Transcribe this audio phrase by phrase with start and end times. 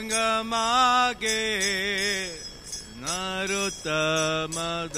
[0.00, 1.42] ङ्गमागे
[3.02, 4.96] नरुतमद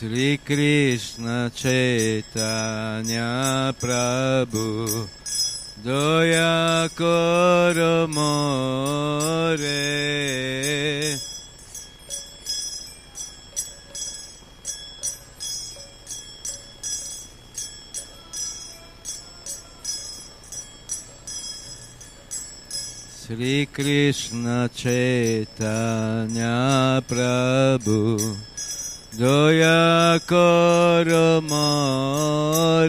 [0.00, 1.26] श्रीकृष्ण
[1.60, 3.20] चेतन्य
[3.84, 4.64] प्रभु
[5.82, 9.56] Doya Koro More
[23.08, 25.40] Sri Krishna Chaitanya
[27.08, 28.36] Prabhu
[29.16, 32.88] Doya Koro More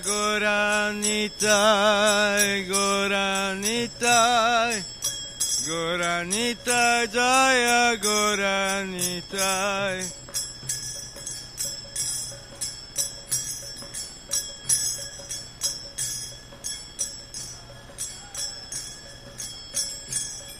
[0.00, 1.36] Goranitai,
[2.68, 3.92] Goranitai,
[5.66, 9.46] Goranitai, Jaya Goranitai.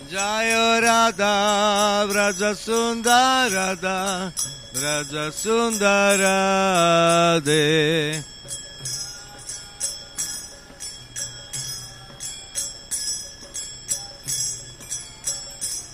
[0.09, 4.33] Jaya Radha, Braja Sundarada,
[4.73, 5.97] Braja Sundarade.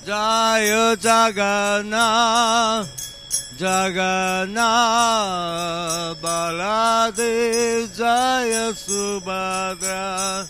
[0.05, 2.91] Jaya Jagannath,
[3.57, 4.59] Jagannath,
[6.21, 10.49] Baladev, Jaya Subhadra.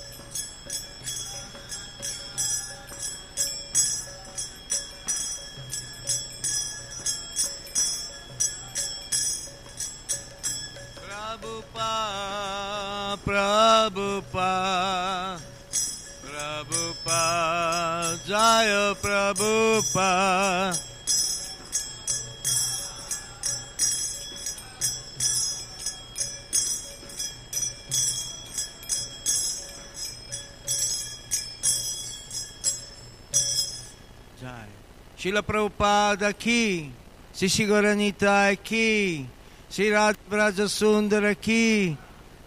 [11.52, 15.31] Prabhupada, Prabhupada,
[18.32, 20.72] Jaya Prabhupada.
[34.40, 34.68] Jai.
[35.18, 36.90] Srila Prabhupada ki,
[37.34, 39.26] Sishigaranita ki,
[39.68, 41.98] Sri Radha Sundara ki,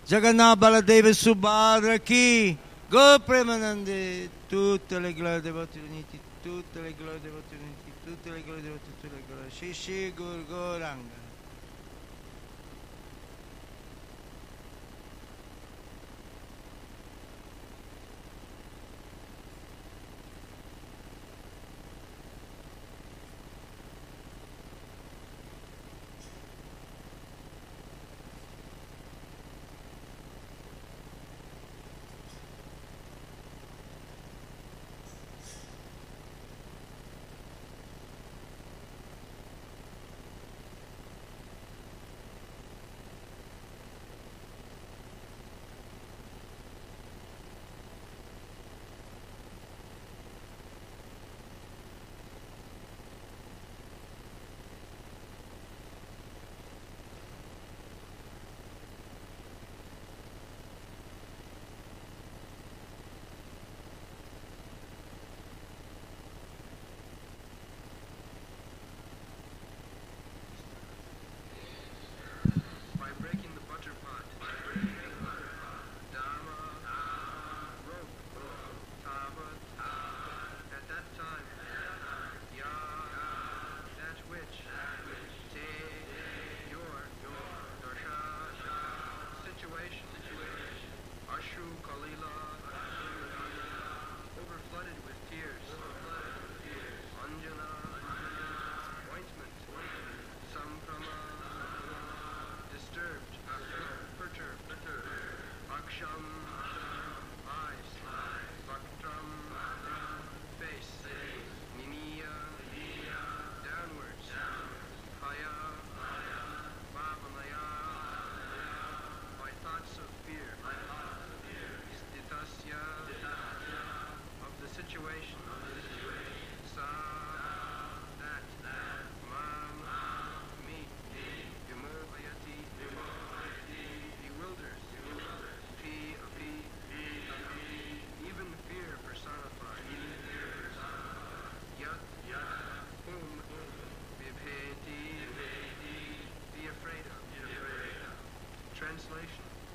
[0.10, 2.58] Jagannath Baladeva Subhadra ki,
[2.90, 8.31] Go Premanande, tutte le glorie dei voti uniti, tutte le glorie dei voti uniti, tutte
[8.31, 9.50] le glorie dei voti, tutte le glorie.
[9.50, 11.25] Shishi Gurgoranga.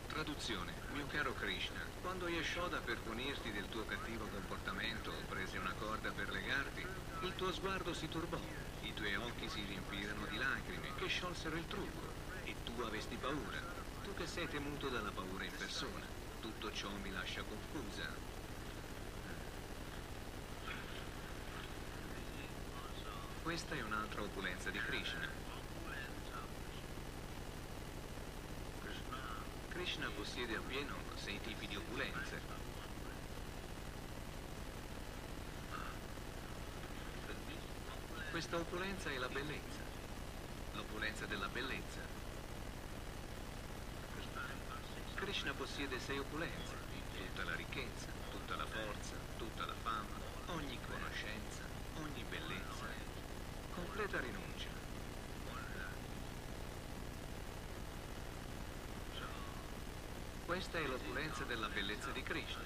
[0.07, 0.73] Traduzione.
[0.93, 6.31] Mio caro Krishna, quando Yashoda per punirti del tuo cattivo comportamento prese una corda per
[6.31, 6.87] legarti,
[7.23, 8.41] il tuo sguardo si turbò,
[8.81, 12.09] i tuoi occhi si riempirono di lacrime che sciolsero il trucco
[12.45, 13.61] e tu avesti paura.
[14.03, 16.07] Tu che sei temuto dalla paura in persona.
[16.41, 18.09] Tutto ciò mi lascia confusa.
[23.43, 25.40] Questa è un'altra opulenza di Krishna.
[30.01, 32.41] Krishna possiede appieno sei tipi di opulenze.
[38.31, 39.83] Questa opulenza è la bellezza,
[40.73, 42.01] l'opulenza della bellezza.
[45.17, 46.77] Krishna possiede sei opulenze,
[47.19, 50.17] tutta la ricchezza, tutta la forza, tutta la fama,
[50.47, 51.61] ogni conoscenza,
[51.97, 52.87] ogni bellezza,
[53.75, 54.81] completa rinuncia.
[60.61, 62.61] Questa è l'opulenza della bellezza di Krishna.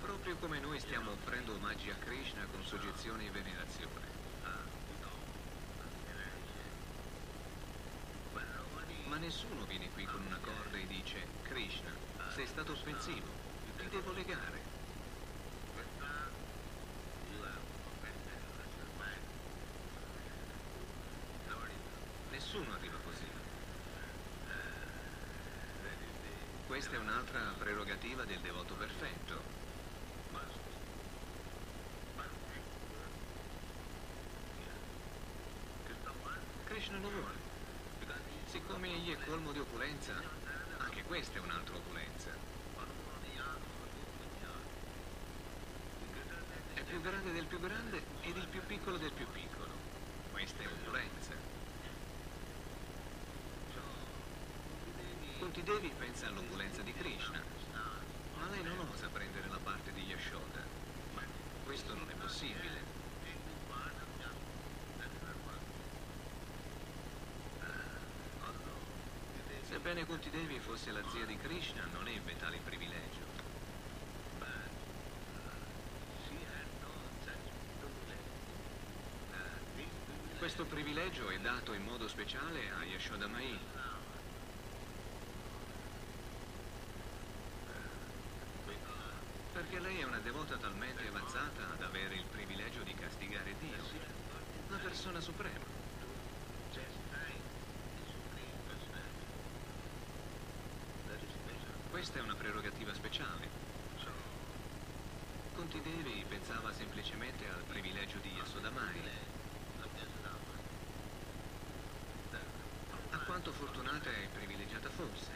[0.00, 4.06] Proprio come noi stiamo offrendo omaggi a Krishna con soggezione e venerazione.
[9.06, 11.92] Ma nessuno viene qui con una corda e dice, Krishna,
[12.34, 13.28] sei stato offensivo,
[13.76, 14.67] ti devo legare.
[22.50, 23.26] Nessuno arriva così.
[26.66, 29.42] Questa è un'altra prerogativa del devoto perfetto.
[36.64, 37.36] Krishna lo vuole.
[38.46, 40.14] Siccome egli è colmo di opulenza,
[40.78, 42.30] anche questa è un'altra opulenza.
[46.72, 49.74] È più grande del più grande ed il più piccolo del più piccolo.
[50.32, 51.36] Questa è opulenza.
[55.38, 57.42] Kunti Devi pensa all'opulenza di Krishna,
[58.38, 60.62] ma lei non osa prendere la parte di Yashoda.
[61.62, 62.80] Questo non è possibile.
[69.68, 73.26] Sebbene Kunti Devi fosse la zia di Krishna, non ebbe tale privilegio.
[80.38, 83.76] Questo privilegio è dato in modo speciale a Yashoda Mai.
[89.50, 93.82] Perché lei è una devota talmente avanzata da avere il privilegio di castigare Dio,
[94.68, 95.64] la persona suprema.
[101.90, 103.48] Questa è una prerogativa speciale.
[105.56, 109.02] Conti Devi pensava semplicemente al privilegio di Yasodamai.
[113.10, 115.32] A quanto fortunata e privilegiata fosse,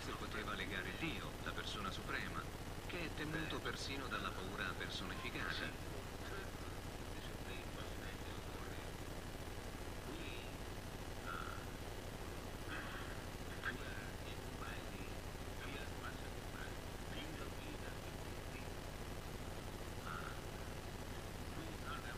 [0.00, 2.42] se poteva legare Dio, la persona suprema,
[2.86, 5.88] che è temuto persino dalla paura personificata.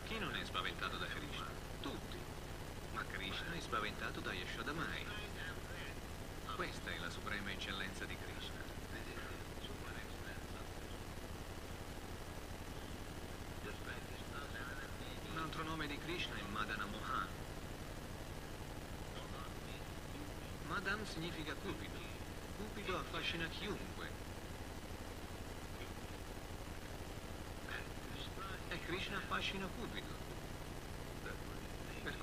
[0.05, 0.43] Chi non è
[0.73, 1.45] spaventato da Krishna?
[1.81, 2.17] Tutti.
[2.93, 5.05] Ma Krishna è spaventato da Yashodamai.
[6.55, 8.61] Questa è la suprema eccellenza di Krishna.
[15.31, 17.27] Un altro nome di Krishna è Madana Mohan.
[20.67, 21.99] Madan significa cupido.
[22.57, 24.09] Cupido affascina chiunque.
[28.69, 30.22] E Krishna affascina Cupido.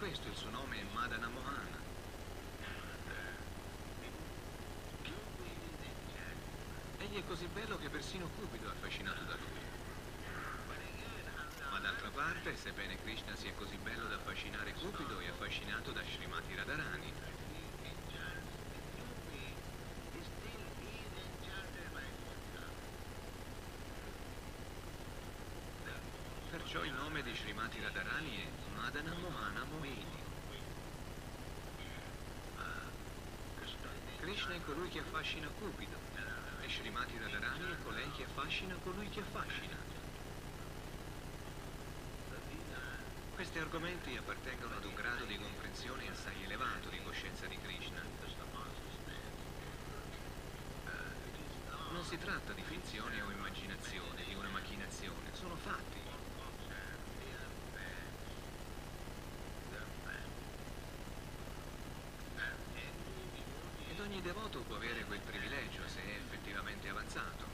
[0.00, 1.68] Questo il suo nome è Madana Mohan.
[6.96, 9.60] Egli è così bello che persino Cupido è affascinato da lui.
[11.70, 16.54] Ma d'altra parte, sebbene Krishna sia così bello da affascinare Cupido, è affascinato da Srimati
[16.54, 17.12] Radharani.
[26.50, 29.49] Perciò il nome di Srimati Radharani è Madana Mohana
[34.50, 35.96] Krishna è colui che affascina Cupido
[36.60, 39.76] e Srimati Radharani è colei che affascina colui che affascina.
[43.34, 48.02] Questi argomenti appartengono ad un grado di comprensione assai elevato di coscienza di Krishna.
[51.92, 56.09] Non si tratta di finzione o immaginazione, di una macchinazione, sono fatti.
[64.10, 67.46] Ogni devoto può avere quel privilegio se è effettivamente avanzato.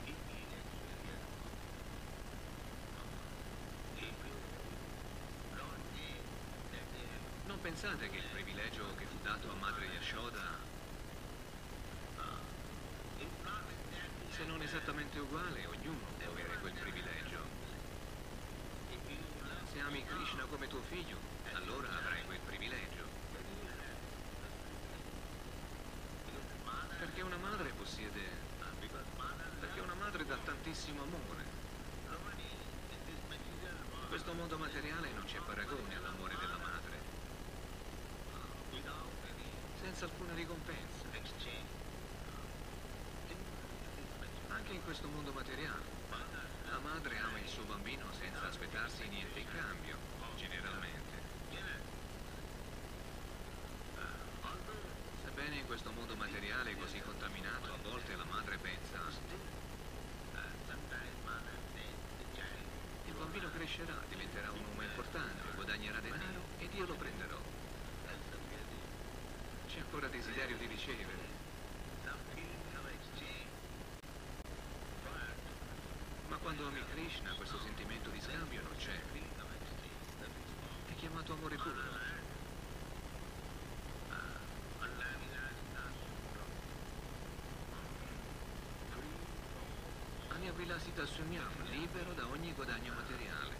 [7.45, 10.59] Non pensate che il privilegio che fu dato a Madre Yashoda,
[14.31, 17.39] se non esattamente uguale, ognuno può avere quel privilegio.
[19.71, 21.19] Se ami Krishna come tuo figlio,
[21.53, 22.96] allora avrai quel privilegio.
[27.17, 28.21] Perché una madre possiede...
[29.59, 31.45] Perché una madre dà tantissimo amore.
[33.09, 36.99] In questo mondo materiale non c'è paragone all'amore della madre.
[39.81, 41.07] Senza alcuna ricompensa.
[44.49, 45.85] Anche in questo mondo materiale.
[46.69, 49.97] La madre ama il suo bambino senza aspettarsi niente in cambio,
[50.37, 50.96] generalmente.
[55.47, 58.99] Sebbene in questo mondo materiale così contaminato, a volte la madre pensa
[63.07, 67.39] il bambino crescerà, diventerà un uomo importante, guadagnerà denaro ed io lo prenderò.
[69.69, 71.25] C'è ancora desiderio di ricevere.
[76.27, 79.01] Ma quando ami Krishna questo sentimento di scambio non c'è.
[80.89, 82.06] È chiamato amore puro.
[90.57, 93.55] Aniavilasita Sunyam, libero da ogni guadagno materiale.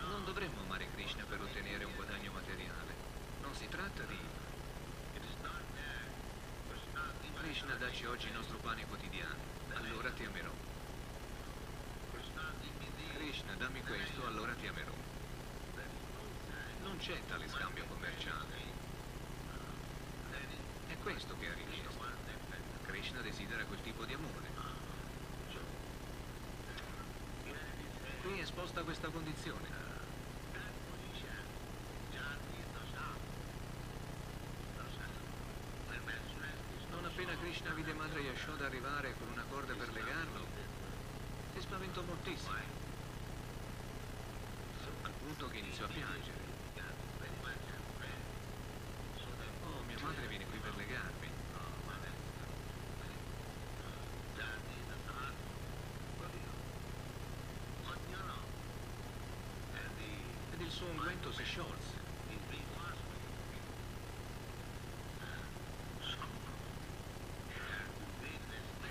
[0.00, 2.92] Non dovremmo amare Krishna per ottenere un guadagno materiale.
[3.40, 4.18] Non si tratta di...
[7.38, 9.36] Krishna dacci oggi il nostro pane quotidiano,
[9.74, 10.50] allora ti amerò.
[13.14, 14.92] Krishna dammi questo, allora ti amerò.
[16.82, 18.56] Non c'è tale scambio commerciale.
[20.88, 22.02] È questo che ha richiesto.
[22.86, 24.43] Krishna desidera quel tipo di amore.
[28.24, 29.68] Qui esposta questa condizione.
[36.90, 40.46] Non appena Krishna vide madre Yashoda arrivare con una corda per legarlo,
[41.52, 42.54] si spaventò moltissimo.
[45.02, 46.43] Al punto che iniziò a piangere.
[61.14, 62.02] Unguento si sciolse.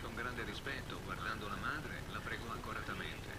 [0.01, 3.29] Con grande rispetto, guardando la madre, la pregò accoratamente.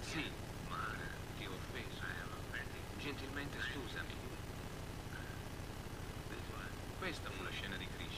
[0.00, 0.30] Sì,
[0.68, 2.02] madre, ti ho offeso.
[2.98, 4.22] Gentilmente scusami.
[6.98, 8.12] Questa fu la scena di Krishna.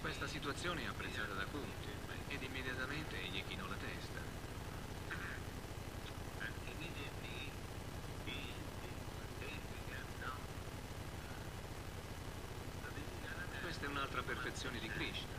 [0.00, 1.88] Questa situazione è apprezzata da Kunti
[2.28, 4.41] ed immediatamente egli chinò la testa.
[14.12, 15.32] Un'altra perfezione di Krishna.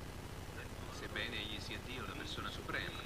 [0.98, 3.02] Sebbene egli sia Dio, la persona suprema.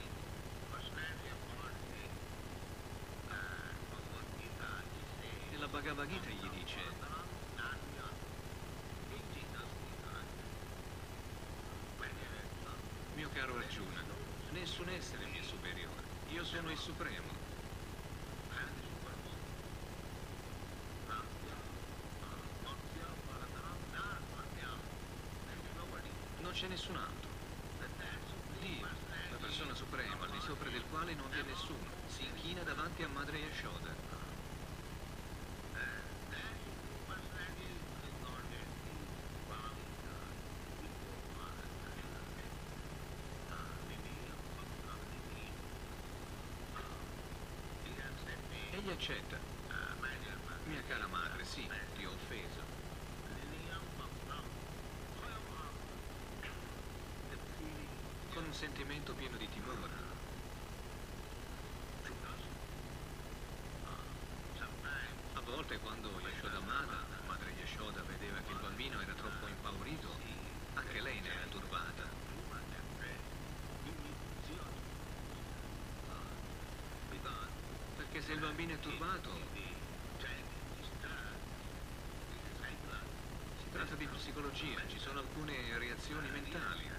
[5.51, 6.79] Nella Bhagavad Gita gli dice
[13.15, 14.03] Mio caro Arjuna,
[14.51, 16.01] nessun essere mi è superiore.
[16.29, 17.37] Io sono il Supremo.
[26.57, 27.29] C'è nessun altro.
[28.61, 28.87] Dio,
[29.29, 33.03] la persona suprema, al di sopra del quale non vi è nessuno, si inchina davanti
[33.03, 33.93] a Madre Yashoda.
[48.71, 49.37] Egli accetta.
[50.65, 52.65] Mia cara madre, sì, ti ho offeso.
[58.33, 60.05] Con un sentimento pieno di timore.
[65.33, 70.10] A volte quando Yashoda Mata, madre Yashoda, vedeva che il bambino era troppo impaurito,
[70.73, 72.03] anche lei ne era turbata.
[77.95, 79.29] Perché se il bambino è turbato,
[83.60, 86.96] si tratta di psicologia, ci sono alcune reazioni mentali.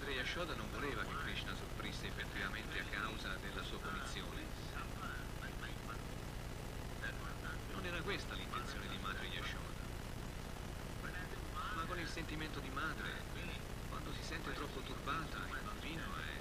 [0.00, 4.40] Madre Yashoda non voleva che Krishna soffrisse effettivamente a causa della sua punizione.
[7.70, 9.82] Non era questa l'intenzione di Madre Yashoda.
[11.74, 13.10] Ma con il sentimento di madre,
[13.90, 16.38] quando si sente troppo turbata, il bambino è...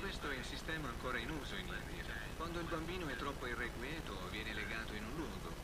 [0.00, 2.12] Questo è il sistema ancora in uso in India.
[2.36, 5.60] Quando il bambino è troppo irrequieto, viene legato in un luogo.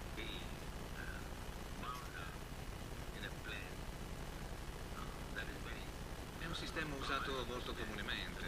[6.86, 8.44] Sistema usato molto comunemente.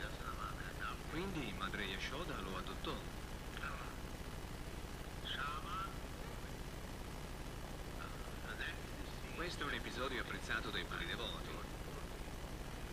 [1.11, 2.95] Quindi Madre Yashoda lo adottò.
[9.35, 11.49] Questo è un episodio apprezzato dai puri devoti.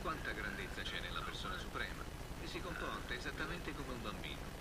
[0.01, 2.01] Quanta grandezza c'è nella persona suprema,
[2.41, 4.54] che si comporta esattamente come un bambino.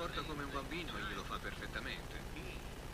[0.00, 2.16] Comporta come un bambino, egli lo fa perfettamente.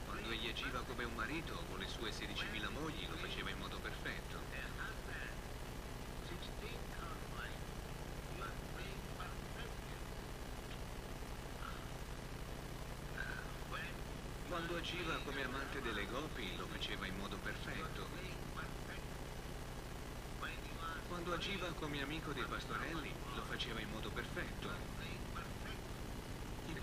[0.06, 3.78] Quando egli agiva come un marito con le sue 16.000 mogli, lo faceva in modo
[3.78, 4.40] perfetto.
[14.48, 18.08] Quando agiva come amante delle gopi, lo faceva in modo perfetto.
[21.06, 25.15] Quando agiva come amico dei pastorelli, lo faceva in modo perfetto.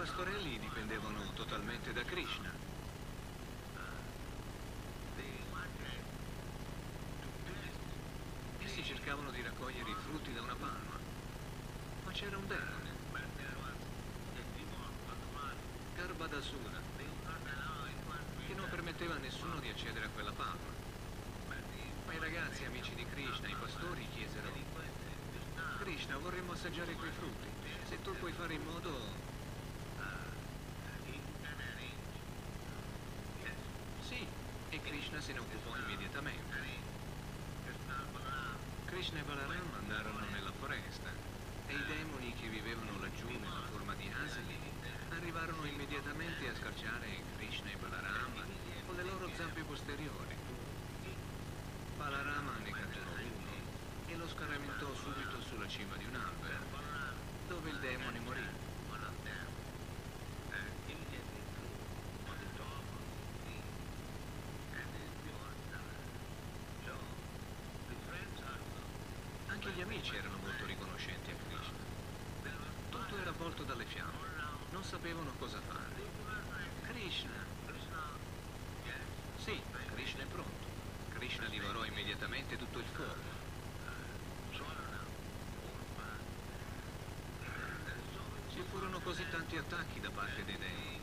[0.04, 2.52] Pastorelli dipendevano totalmente da Krishna.
[8.60, 11.00] Essi cercavano di raccogliere i frutti da una palma,
[12.04, 12.92] ma c'era un demone,
[15.96, 16.82] Garbhadasura,
[18.46, 20.68] che non permetteva a nessuno di accedere a quella palma.
[22.06, 24.52] Ma i ragazzi amici di Krishna, i pastori, chiesero
[25.80, 27.48] Krishna, vorremmo assaggiare quei frutti.
[27.88, 29.32] Se tu puoi fare in modo...
[34.06, 34.28] Sì,
[34.70, 34.82] e
[35.14, 36.58] Krishna ne occupò immediatamente.
[38.86, 41.10] Krishna e Balaram andarono nella foresta
[41.68, 44.58] e i demoni che vivevano laggiù nella forma di asini
[45.10, 48.44] arrivarono immediatamente a scarciare Krishna e Balaram
[48.88, 50.36] con le loro zampe posteriori.
[51.96, 53.54] Balarama ne catturò uno
[54.08, 56.66] e lo scaramentò subito sulla cima di un albero,
[57.48, 58.63] dove il demone morì.
[69.94, 71.78] Amici erano molto riconoscenti a Krishna.
[72.90, 74.26] Tutto era avvolto dalle fiamme.
[74.72, 76.02] Non sapevano cosa fare.
[76.88, 77.52] Krishna.
[79.38, 79.62] Sì,
[79.94, 80.66] Krishna è pronto.
[81.14, 83.42] Krishna divorò immediatamente tutto il fuoco.
[88.52, 91.02] Ci furono così tanti attacchi da parte dei dei.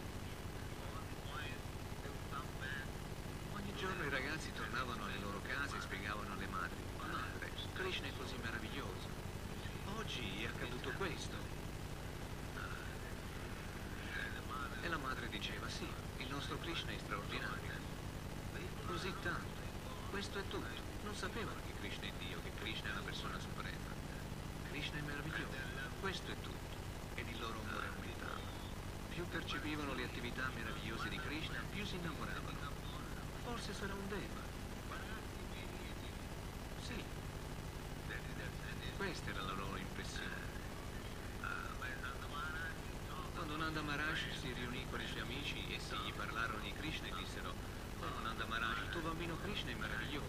[3.55, 8.13] Ogni giorno i ragazzi tornavano alle loro case e spiegavano alle madri, madre, Krishna è
[8.17, 9.09] così meraviglioso.
[9.97, 11.37] Oggi è accaduto questo.
[14.83, 15.87] E la madre diceva, sì,
[16.19, 17.79] il nostro Krishna è straordinario.
[18.87, 19.61] Così tanto.
[20.11, 20.67] Questo è tutto.
[21.05, 23.95] Non sapevano che Krishna è Dio, che Krishna è la persona suprema.
[24.71, 25.55] Krishna è meraviglioso.
[26.01, 26.75] Questo è tutto.
[27.15, 28.41] Ed il loro amore aumentava.
[29.11, 32.59] Più percepivano le attività meravigliose di Krishna, più si innamoravano.
[33.45, 34.43] Forse sarà un Deva.
[36.83, 37.05] Sì.
[38.97, 39.80] Questa era la loro
[43.71, 47.07] Quando Nanda Maharaj si riunì con i suoi amici e si gli parlarono di Krishna
[47.07, 47.55] e dissero
[48.01, 50.27] Oh Nanda Maharaj, il tuo bambino Krishna è meraviglioso.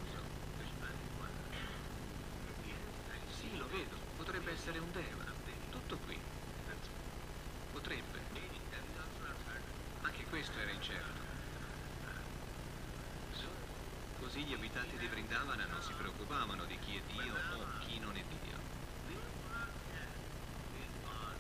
[3.34, 5.24] Sì, lo vedo, potrebbe essere un Deva.
[5.72, 6.20] Tutto qui.
[7.72, 8.20] Potrebbe.
[10.02, 11.22] Anche questo era incerto.
[14.20, 18.16] Così gli abitanti di Vrindavana non si preoccupavano di chi è Dio o chi non
[18.16, 18.60] è Dio.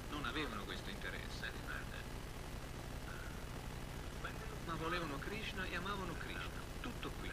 [0.09, 1.69] Non avevano questo interesse.
[4.65, 6.59] Ma volevano Krishna e amavano Krishna.
[6.81, 7.29] Tutto qui.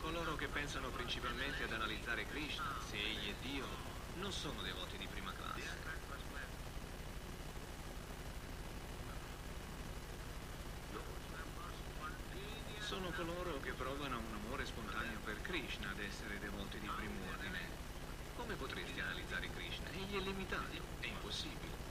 [0.00, 3.66] Coloro che pensano principalmente ad analizzare Krishna, se egli è Dio,
[4.20, 5.82] non sono devoti di prima classe.
[12.78, 17.58] Sono coloro che provano un amore spontaneo per Krishna ad essere devoti di primo ordine.
[18.36, 19.90] Come potresti analizzare Krishna?
[19.90, 21.83] Egli è limitato, è impossibile.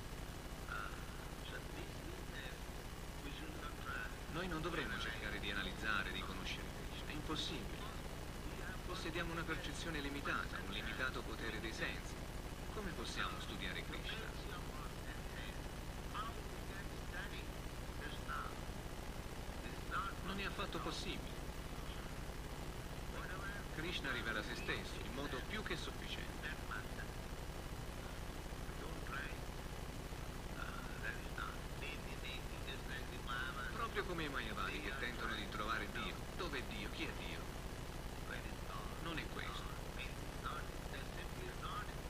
[4.34, 7.82] Noi non dovremmo cercare di analizzare, di conoscere Krishna, è impossibile.
[8.88, 12.14] Possediamo una percezione limitata, un limitato potere dei sensi.
[12.74, 14.32] Come possiamo studiare Krishna?
[20.26, 21.42] Non è affatto possibile.
[23.76, 26.32] Krishna rivela se stesso in modo più che sufficiente.
[33.76, 36.16] Proprio come i Mayavadi che tentano di trovare Dio.
[36.38, 36.90] Dove è Dio?
[36.94, 37.38] Chi è Dio?
[39.04, 39.62] Non è questo.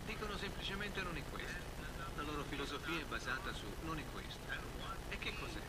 [0.05, 1.57] Dicono semplicemente non è questo.
[2.15, 2.43] La loro
[2.84, 4.39] filosofia è basata su non è questo.
[5.10, 5.62] E che cos'è?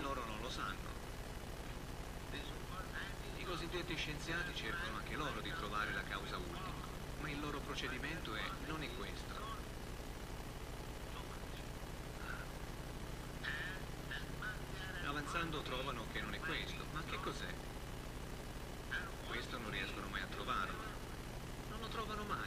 [0.00, 0.92] Loro non lo sanno.
[3.36, 6.72] I cosiddetti scienziati cercano anche loro di trovare la causa ultima,
[7.20, 9.42] ma il loro procedimento è non è questo.
[15.04, 17.54] Avanzando trovano che non è questo, ma che cos'è?
[19.26, 20.82] Questo non riescono mai a trovarlo.
[21.68, 22.44] Non lo trovano mai.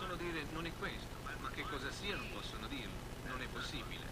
[0.00, 2.94] Possono dire non è questo, ma che cosa sia non possono dirlo.
[3.26, 4.08] Non è possibile.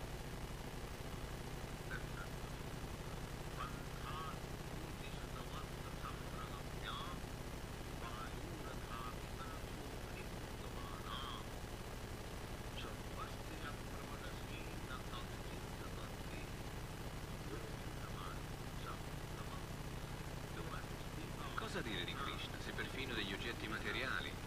[21.55, 24.38] Cosa dire di Krishna se perfino degli oggetti materiali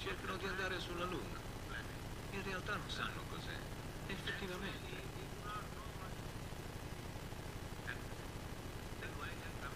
[0.00, 1.38] cercano di andare sulla Luna?
[2.30, 3.58] In realtà non sanno cos'è.
[4.06, 5.08] Effettivamente.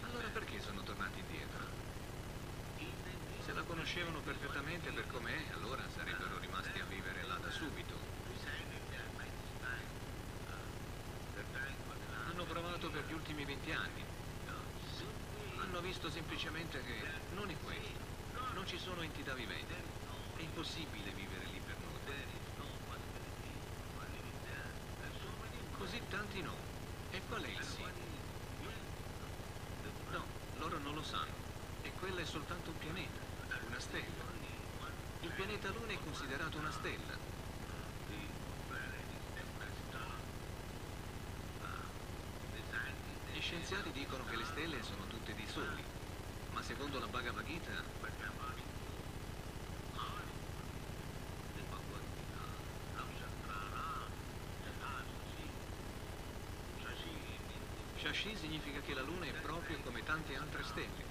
[0.03, 1.63] Allora perché sono tornati indietro?
[3.45, 7.95] Se la conoscevano perfettamente per com'è, allora sarebbero rimasti a vivere là da subito.
[12.31, 14.05] Hanno provato per gli ultimi 20 anni.
[15.61, 17.03] Hanno visto semplicemente che
[17.35, 18.13] non è questo.
[18.55, 19.94] Non ci sono entità viventi.
[20.45, 21.95] È impossibile vivere lì per noi.
[25.79, 26.53] Così tanti no.
[27.13, 27.83] E qual è il sì?
[30.11, 30.23] No,
[30.59, 31.33] loro non lo sanno.
[31.81, 33.21] E quella è soltanto un pianeta,
[33.67, 34.23] una stella.
[35.23, 37.17] Il pianeta Luna è considerato una stella.
[43.33, 45.83] Gli scienziati dicono che le stelle sono tutte dei soli,
[46.53, 48.44] ma secondo la Bhagavad Gita
[58.25, 61.05] sci significa che la Luna è proprio come tante altre stelle.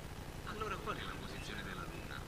[0.46, 2.20] Allora qual è la posizione della Luna?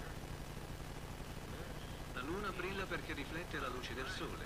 [2.14, 4.46] La Luna brilla perché riflette la luce del Sole.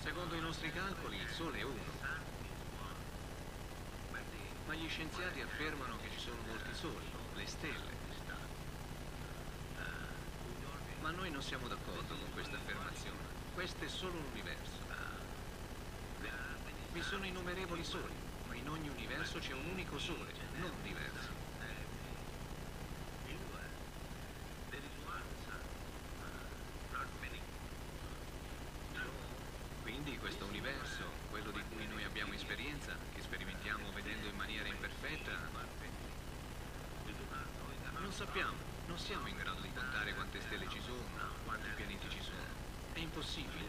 [0.00, 1.94] Secondo i nostri calcoli il Sole è uno.
[4.66, 7.94] Ma gli scienziati affermano che ci sono molti soli, le stelle.
[11.02, 13.45] Ma noi non siamo d'accordo con questa affermazione.
[13.56, 14.84] Questo è solo un universo.
[16.92, 18.12] Vi sono innumerevoli soli,
[18.48, 21.28] ma in ogni universo c'è un unico sole, non diversi.
[29.80, 35.32] Quindi questo universo, quello di cui noi abbiamo esperienza, che sperimentiamo vedendo in maniera imperfetta,
[38.00, 41.00] non sappiamo, non siamo in grado di contare quante stelle ci sono,
[41.46, 42.65] quanti pianeti ci sono.
[42.96, 43.68] È impossibile.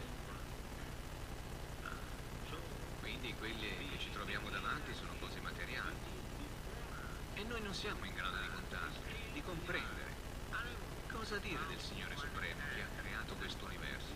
[3.01, 5.97] Quindi quelle che ci troviamo davanti sono cose materiali.
[7.33, 10.15] E noi non siamo in grado di contarle, di comprendere.
[11.11, 14.13] Cosa dire del Signore Supremo che ha creato questo universo?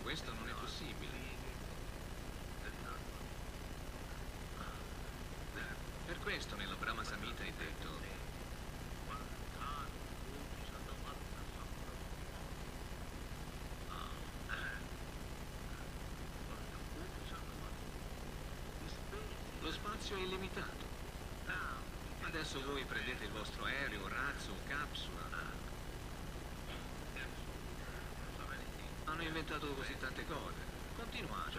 [0.00, 1.12] Questo non è possibile.
[6.06, 8.05] Per questo nella Brahma Samhita è detto
[22.48, 25.24] Adesso voi prendete il vostro aereo, razzo, capsula.
[29.06, 30.54] Hanno inventato così tante cose.
[30.94, 31.58] Continuate.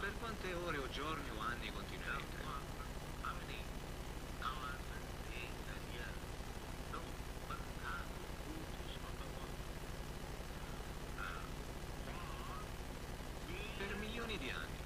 [0.00, 2.42] Per quante ore o giorni o anni continuerete?
[13.78, 14.78] Per milioni di anni.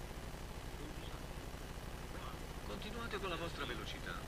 [2.67, 4.28] Continuate con la vostra velocità.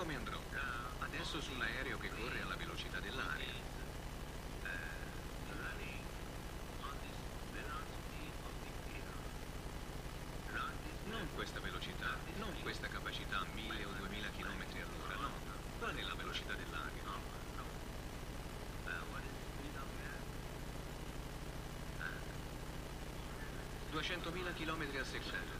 [0.00, 0.38] Come andrò?
[1.00, 3.52] Adesso sull'aereo che corre alla velocità dell'aria.
[11.04, 15.30] Non questa velocità, non questa capacità a 1000 o 2000 km all'ora, no.
[15.78, 16.88] Qual è la velocità dell'aria?
[23.92, 25.58] 200.000 km al secondo,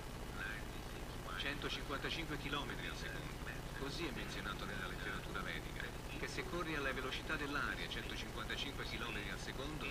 [1.37, 3.40] 155 km al secondo.
[3.81, 5.83] Così è menzionato nella letteratura vedica,
[6.19, 9.87] che se corri alla velocità dell'aria, 155 km al secondo,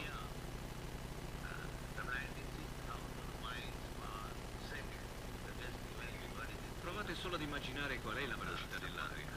[7.09, 9.27] provate solo ad immaginare qual è la velocità dell'aria.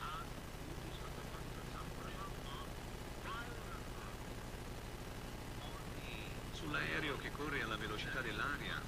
[6.53, 8.81] Sull'aereo che corre alla velocità dell'aria,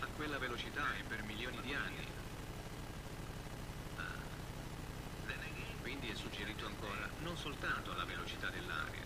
[0.00, 2.02] a quella velocità e per milioni di anni.
[5.82, 9.04] Quindi è suggerito ancora non soltanto alla velocità dell'aria,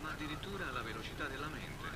[0.00, 1.86] ma addirittura alla velocità della mente.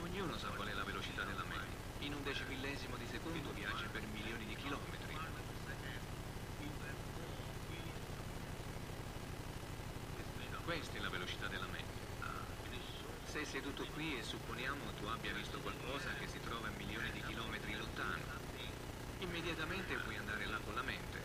[0.00, 2.04] Ognuno sa qual è la velocità della mente.
[2.06, 5.16] In un decimillesimo di secondo viaggia per milioni di chilometri.
[10.64, 11.93] Questa è la velocità della mente.
[13.34, 17.20] Sei seduto qui e supponiamo tu abbia visto qualcosa che si trova a milioni di
[17.26, 18.22] chilometri lontano.
[19.18, 21.18] Immediatamente puoi andare là con la mente.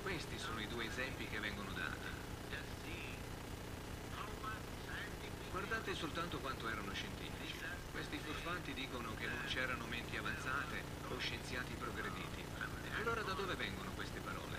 [0.00, 2.06] Questi sono i due esempi che vengono dati.
[5.50, 7.58] Guardate soltanto quanto erano scientifici.
[7.90, 12.47] Questi furfanti dicono che non c'erano menti avanzate o scienziati progrediti.
[13.08, 14.58] Allora da dove vengono queste parole?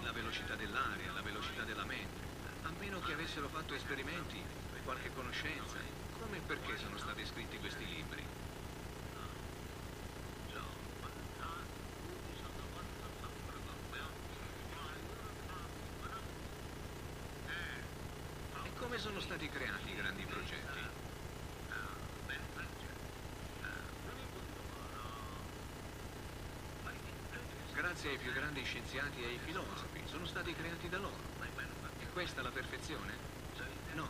[0.00, 2.22] La velocità dell'aria, la velocità della mente.
[2.62, 4.42] A meno che avessero fatto esperimenti,
[4.82, 5.76] qualche conoscenza,
[6.12, 8.39] come e perché sono stati scritti questi libri?
[28.00, 31.20] grazie ai più grandi scienziati e ai filosofi, sono stati creati da loro.
[31.98, 33.12] È questa la perfezione?
[33.92, 34.08] No.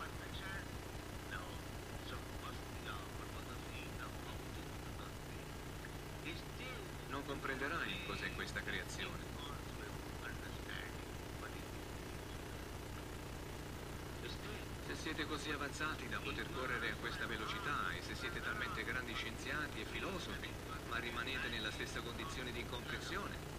[7.08, 9.18] Non comprenderai cos'è questa creazione.
[14.86, 19.14] Se siete così avanzati da poter correre a questa velocità e se siete talmente grandi
[19.14, 20.48] scienziati e filosofi,
[20.88, 23.49] ma rimanete nella stessa condizione di incomprensione,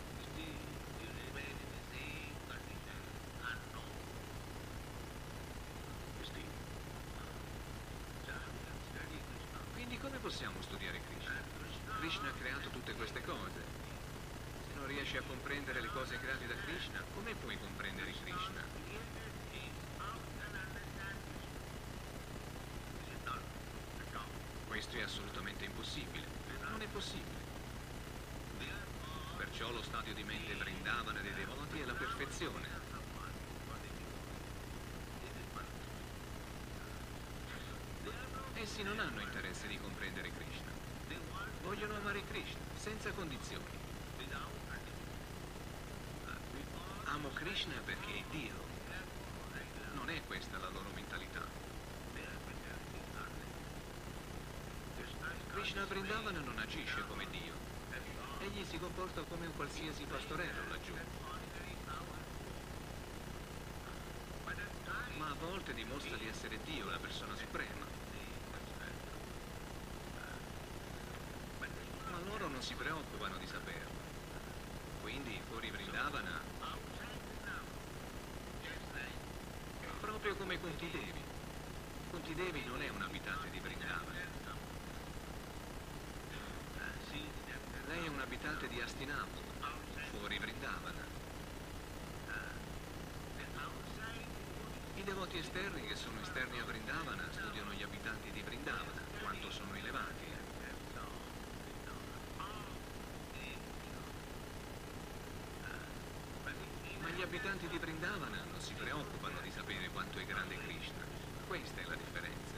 [15.11, 18.63] riesci a comprendere le cose create da Krishna, come puoi comprendere Krishna?
[24.67, 26.25] Questo è assolutamente impossibile.
[26.69, 27.39] Non è possibile.
[29.35, 32.79] Perciò lo stadio di mente Vrindavana dei devoti è la perfezione.
[38.53, 40.71] Essi non hanno interesse di comprendere Krishna.
[41.63, 43.80] Vogliono amare Krishna, senza condizioni.
[47.41, 48.53] Krishna perché è Dio.
[49.95, 51.41] Non è questa la loro mentalità.
[55.51, 57.53] Krishna Vrindavana non agisce come Dio.
[58.41, 60.93] Egli si comporta come un qualsiasi pastorello laggiù.
[65.17, 67.85] Ma a volte dimostra di essere Dio, la persona suprema.
[72.11, 73.99] Ma loro non si preoccupano di saperlo.
[75.01, 76.50] Quindi fuori Vrindavana,
[80.21, 81.19] proprio come Kunti Devi.
[82.11, 84.19] Kunti Devi non è un abitante di Vrindavana.
[87.87, 89.43] Lei è un abitante di Astinapur,
[90.11, 91.09] fuori Vrindavana.
[94.95, 99.73] I devoti esterni che sono esterni a Vrindavana studiano gli abitanti di Vrindavana, quanto sono
[99.73, 100.20] elevati.
[107.21, 111.05] Gli abitanti di Vrindavana non si preoccupano di sapere quanto è grande Krishna.
[111.45, 112.55] Questa è la differenza.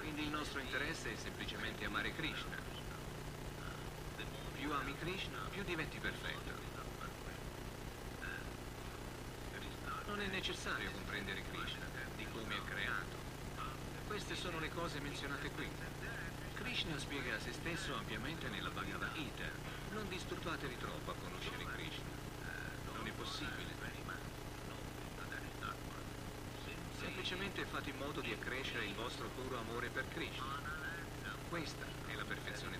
[0.00, 2.56] Quindi il nostro interesse è semplicemente amare Krishna.
[4.54, 6.50] Più ami Krishna, più diventi perfetto.
[10.06, 11.84] Non è necessario comprendere Krishna,
[12.16, 13.16] di come è creato.
[14.06, 15.68] Queste sono le cose menzionate qui.
[16.54, 19.71] Krishna spiega a se stesso ampiamente nella Bhagavad Gita.
[19.92, 22.10] Non disturbatevi troppo a conoscere Krishna.
[22.94, 23.70] Non è possibile.
[26.98, 30.60] Semplicemente fate in modo di accrescere il vostro puro amore per Krishna.
[31.48, 32.78] Questa è la perfezione